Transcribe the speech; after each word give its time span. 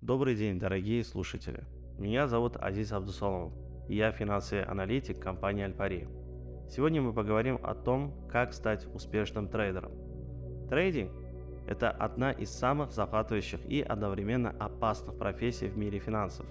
Добрый 0.00 0.34
день, 0.34 0.58
дорогие 0.58 1.04
слушатели. 1.04 1.62
Меня 1.98 2.26
зовут 2.26 2.56
Азиз 2.56 2.90
Абдусаломов. 2.90 3.52
Я 3.86 4.12
финансовый 4.12 4.64
аналитик 4.64 5.20
компании 5.20 5.64
Альпари. 5.64 6.08
Сегодня 6.70 7.02
мы 7.02 7.12
поговорим 7.12 7.60
о 7.62 7.74
том, 7.74 8.14
как 8.30 8.54
стать 8.54 8.86
успешным 8.94 9.46
трейдером. 9.48 9.92
Трейдинг– 10.70 11.12
это 11.68 11.90
одна 11.90 12.32
из 12.32 12.48
самых 12.48 12.92
захватывающих 12.92 13.60
и 13.66 13.82
одновременно 13.82 14.56
опасных 14.58 15.18
профессий 15.18 15.68
в 15.68 15.76
мире 15.76 15.98
финансов. 15.98 16.46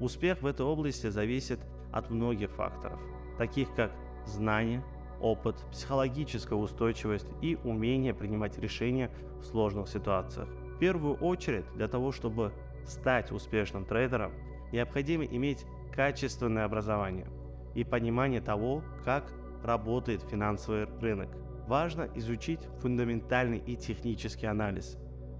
Успех 0.00 0.42
в 0.42 0.46
этой 0.46 0.66
области 0.66 1.10
зависит 1.10 1.60
от 1.92 2.10
многих 2.10 2.50
факторов, 2.50 2.98
таких 3.38 3.72
как 3.76 3.92
знания, 4.26 4.82
опыт, 5.20 5.54
психологическая 5.70 6.58
устойчивость 6.58 7.28
и 7.40 7.56
умение 7.62 8.14
принимать 8.14 8.58
решения 8.58 9.12
в 9.38 9.44
сложных 9.44 9.88
ситуациях. 9.88 10.48
В 10.74 10.78
первую 10.80 11.14
очередь, 11.18 11.66
для 11.76 11.86
того, 11.86 12.10
чтобы 12.10 12.52
стать 12.86 13.32
успешным 13.32 13.84
трейдером, 13.84 14.32
необходимо 14.72 15.24
иметь 15.24 15.64
качественное 15.92 16.64
образование 16.64 17.26
и 17.74 17.84
понимание 17.84 18.40
того, 18.40 18.82
как 19.04 19.32
работает 19.62 20.22
финансовый 20.22 20.86
рынок. 21.00 21.28
Важно 21.66 22.08
изучить 22.14 22.60
фундаментальный 22.80 23.58
и 23.58 23.76
технический 23.76 24.46
анализ, 24.46 24.96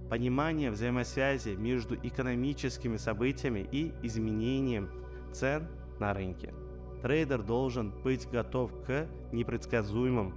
понимание 0.09 0.71
взаимосвязи 0.71 1.55
между 1.55 1.95
экономическими 1.95 2.97
событиями 2.97 3.67
и 3.71 3.93
изменением 4.03 4.89
цен 5.33 5.67
на 5.99 6.13
рынке. 6.13 6.53
Трейдер 7.01 7.41
должен 7.41 7.91
быть 8.03 8.29
готов 8.29 8.71
к 8.85 9.07
непредсказуемым 9.31 10.33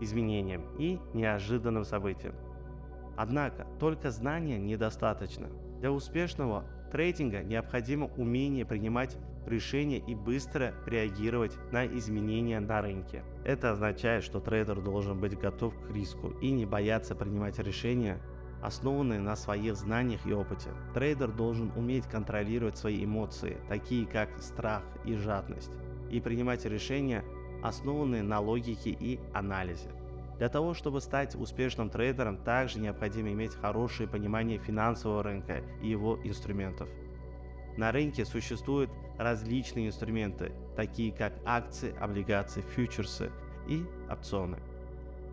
изменениям 0.00 0.64
и 0.78 0.98
неожиданным 1.14 1.84
событиям. 1.84 2.34
Однако 3.16 3.66
только 3.80 4.10
знания 4.10 4.58
недостаточно. 4.58 5.48
Для 5.80 5.92
успешного 5.92 6.64
трейдинга 6.90 7.42
необходимо 7.42 8.10
умение 8.16 8.64
принимать 8.64 9.16
решения 9.46 9.98
и 9.98 10.14
быстро 10.14 10.74
реагировать 10.86 11.56
на 11.72 11.86
изменения 11.86 12.60
на 12.60 12.82
рынке. 12.82 13.22
Это 13.44 13.72
означает, 13.72 14.24
что 14.24 14.40
трейдер 14.40 14.80
должен 14.80 15.18
быть 15.18 15.38
готов 15.38 15.74
к 15.86 15.90
риску 15.90 16.30
и 16.40 16.50
не 16.50 16.66
бояться 16.66 17.14
принимать 17.14 17.58
решения, 17.58 18.20
основанные 18.62 19.20
на 19.20 19.36
своих 19.36 19.76
знаниях 19.76 20.26
и 20.26 20.32
опыте. 20.32 20.70
Трейдер 20.94 21.30
должен 21.30 21.70
уметь 21.76 22.06
контролировать 22.06 22.76
свои 22.76 23.04
эмоции, 23.04 23.58
такие 23.68 24.06
как 24.06 24.42
страх 24.42 24.82
и 25.04 25.14
жадность, 25.14 25.70
и 26.10 26.20
принимать 26.20 26.64
решения, 26.64 27.24
основанные 27.62 28.22
на 28.22 28.40
логике 28.40 28.90
и 28.90 29.20
анализе. 29.32 29.90
Для 30.38 30.48
того, 30.48 30.72
чтобы 30.72 31.00
стать 31.00 31.34
успешным 31.34 31.90
трейдером, 31.90 32.38
также 32.38 32.78
необходимо 32.78 33.32
иметь 33.32 33.56
хорошее 33.56 34.08
понимание 34.08 34.58
финансового 34.58 35.22
рынка 35.24 35.62
и 35.82 35.88
его 35.88 36.18
инструментов. 36.22 36.88
На 37.76 37.90
рынке 37.92 38.24
существуют 38.24 38.90
различные 39.18 39.88
инструменты, 39.88 40.52
такие 40.76 41.12
как 41.12 41.32
акции, 41.44 41.94
облигации, 41.98 42.60
фьючерсы 42.60 43.32
и 43.66 43.84
опционы. 44.10 44.58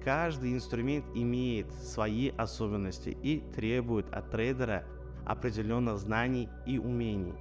Каждый 0.04 0.54
инструмент 0.54 1.06
имеет 1.16 1.72
свои 1.72 2.30
особенности 2.30 3.10
и 3.10 3.42
требует 3.56 4.12
от 4.14 4.30
трейдера 4.30 4.84
определенных 5.26 5.98
знаний 5.98 6.50
и 6.66 6.78
умений. 6.78 7.34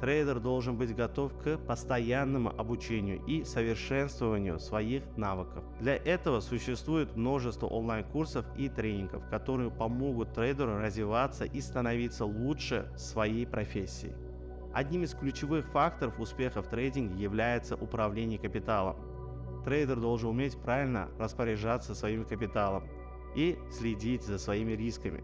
Трейдер 0.00 0.40
должен 0.40 0.78
быть 0.78 0.96
готов 0.96 1.30
к 1.42 1.58
постоянному 1.58 2.50
обучению 2.58 3.22
и 3.26 3.44
совершенствованию 3.44 4.58
своих 4.58 5.02
навыков. 5.18 5.62
Для 5.78 5.96
этого 5.96 6.40
существует 6.40 7.16
множество 7.16 7.66
онлайн-курсов 7.66 8.46
и 8.56 8.70
тренингов, 8.70 9.28
которые 9.28 9.70
помогут 9.70 10.32
трейдеру 10.32 10.78
развиваться 10.78 11.44
и 11.44 11.60
становиться 11.60 12.24
лучше 12.24 12.90
в 12.94 12.98
своей 12.98 13.46
профессии. 13.46 14.14
Одним 14.72 15.02
из 15.02 15.14
ключевых 15.14 15.66
факторов 15.66 16.18
успеха 16.18 16.62
в 16.62 16.68
трейдинге 16.68 17.22
является 17.22 17.76
управление 17.76 18.38
капиталом. 18.38 18.96
Трейдер 19.64 20.00
должен 20.00 20.30
уметь 20.30 20.56
правильно 20.56 21.10
распоряжаться 21.18 21.94
своим 21.94 22.24
капиталом 22.24 22.88
и 23.36 23.58
следить 23.70 24.22
за 24.22 24.38
своими 24.38 24.72
рисками. 24.72 25.22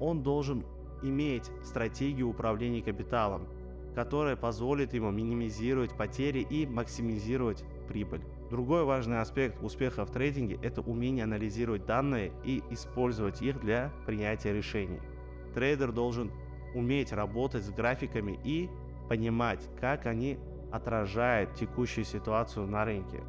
Он 0.00 0.24
должен 0.24 0.64
иметь 1.02 1.50
стратегию 1.62 2.28
управления 2.28 2.82
капиталом, 2.82 3.46
которая 3.94 4.36
позволит 4.36 4.94
ему 4.94 5.10
минимизировать 5.10 5.96
потери 5.96 6.40
и 6.40 6.66
максимизировать 6.66 7.64
прибыль. 7.88 8.22
Другой 8.50 8.84
важный 8.84 9.20
аспект 9.20 9.62
успеха 9.62 10.04
в 10.04 10.10
трейдинге– 10.10 10.58
это 10.62 10.80
умение 10.80 11.24
анализировать 11.24 11.86
данные 11.86 12.32
и 12.44 12.62
использовать 12.70 13.42
их 13.42 13.60
для 13.60 13.92
принятия 14.06 14.52
решений. 14.52 15.00
Трейдер 15.54 15.92
должен 15.92 16.30
уметь 16.74 17.12
работать 17.12 17.64
с 17.64 17.70
графиками 17.70 18.38
и 18.44 18.68
понимать, 19.08 19.68
как 19.80 20.06
они 20.06 20.38
отражают 20.70 21.54
текущую 21.54 22.04
ситуацию 22.04 22.66
на 22.66 22.84
рынке. 22.84 23.22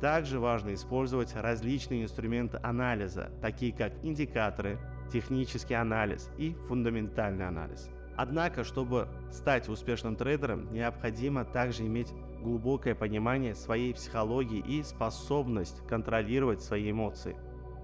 Также 0.00 0.38
важно 0.38 0.74
использовать 0.74 1.34
различные 1.34 2.04
инструменты 2.04 2.60
анализа, 2.62 3.32
такие 3.42 3.72
как 3.72 3.92
индикаторы, 4.04 4.78
технический 5.12 5.74
анализ 5.74 6.30
и 6.38 6.54
фундаментальный 6.68 7.48
анализ. 7.48 7.90
Однако, 8.18 8.64
чтобы 8.64 9.06
стать 9.30 9.68
успешным 9.68 10.16
трейдером, 10.16 10.72
необходимо 10.72 11.44
также 11.44 11.86
иметь 11.86 12.12
глубокое 12.42 12.96
понимание 12.96 13.54
своей 13.54 13.94
психологии 13.94 14.58
и 14.58 14.82
способность 14.82 15.86
контролировать 15.86 16.60
свои 16.60 16.90
эмоции. 16.90 17.36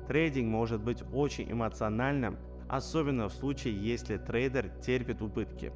Трейдинг 0.08 0.48
может 0.48 0.82
быть 0.82 1.04
очень 1.12 1.52
эмоциональным, 1.52 2.36
особенно 2.68 3.28
в 3.28 3.32
случае, 3.32 3.80
если 3.80 4.16
трейдер 4.16 4.70
терпит 4.84 5.22
убытки. 5.22 5.72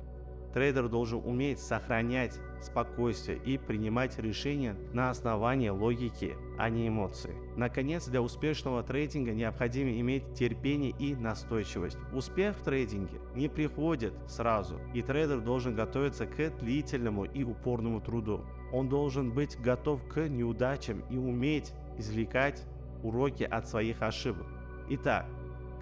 Трейдер 0.58 0.88
должен 0.88 1.22
уметь 1.24 1.60
сохранять 1.60 2.40
спокойствие 2.60 3.38
и 3.38 3.58
принимать 3.58 4.18
решения 4.18 4.74
на 4.92 5.10
основании 5.10 5.68
логики, 5.68 6.34
а 6.58 6.68
не 6.68 6.88
эмоций. 6.88 7.30
Наконец, 7.54 8.08
для 8.08 8.20
успешного 8.20 8.82
трейдинга 8.82 9.34
необходимо 9.34 9.92
иметь 10.00 10.34
терпение 10.34 10.90
и 10.98 11.14
настойчивость. 11.14 11.96
Успех 12.12 12.56
в 12.56 12.64
трейдинге 12.64 13.20
не 13.36 13.46
приходит 13.48 14.14
сразу, 14.26 14.80
и 14.94 15.00
трейдер 15.00 15.42
должен 15.42 15.76
готовиться 15.76 16.26
к 16.26 16.58
длительному 16.58 17.22
и 17.22 17.44
упорному 17.44 18.00
труду. 18.00 18.44
Он 18.72 18.88
должен 18.88 19.30
быть 19.30 19.56
готов 19.60 20.02
к 20.08 20.28
неудачам 20.28 21.04
и 21.08 21.16
уметь 21.16 21.72
извлекать 21.98 22.64
уроки 23.04 23.44
от 23.44 23.68
своих 23.68 24.02
ошибок. 24.02 24.48
Итак, 24.88 25.26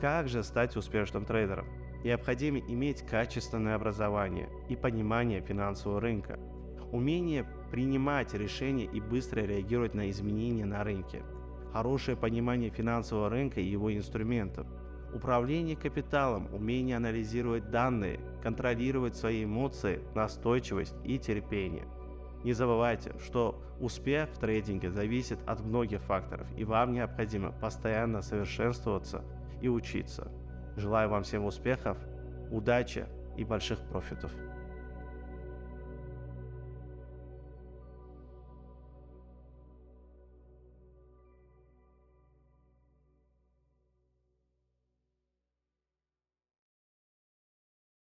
как 0.03 0.29
же 0.29 0.45
стать 0.45 0.77
успешным 0.77 1.25
трейдером? 1.25 1.67
Необходимо 2.07 2.61
иметь 2.61 3.03
качественное 3.03 3.75
образование 3.75 4.49
и 4.69 4.77
понимание 4.77 5.41
финансового 5.41 6.01
рынка, 6.01 6.39
умение 6.93 7.45
принимать 7.73 8.33
решения 8.33 8.85
и 8.85 9.01
быстро 9.01 9.41
реагировать 9.41 9.95
на 9.95 10.09
изменения 10.11 10.67
на 10.67 10.85
рынке, 10.85 11.25
хорошее 11.73 12.17
понимание 12.17 12.71
финансового 12.71 13.29
рынка 13.29 13.61
и 13.61 13.67
его 13.67 13.93
инструментов, 13.93 14.69
управление 15.13 15.75
капиталом, 15.75 16.49
умение 16.55 16.97
анализировать 16.97 17.73
данные, 17.73 18.21
контролировать 18.41 19.17
свои 19.17 19.43
эмоции, 19.43 20.01
настойчивость 20.15 20.95
и 21.03 21.19
терпение. 21.19 21.89
Не 22.45 22.53
забывайте, 22.53 23.15
что 23.19 23.61
успех 23.81 24.29
в 24.29 24.39
трейдинге 24.39 24.93
зависит 24.93 25.41
от 25.45 25.61
многих 25.61 26.03
факторов, 26.03 26.47
и 26.57 26.63
вам 26.63 26.93
необходимо 26.93 27.51
постоянно 27.51 28.23
совершенствоваться 28.23 29.25
и 29.61 29.69
учиться. 29.69 30.31
Желаю 30.77 31.09
вам 31.09 31.23
всем 31.23 31.45
успехов, 31.45 31.97
удачи 32.51 33.07
и 33.37 33.45
больших 33.45 33.79
профитов. 33.81 34.31